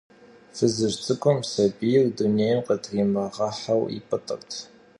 [0.55, 4.49] Fızıj ts'ık'um sabiyr dunêym khıtrimığeheu yip'ırt.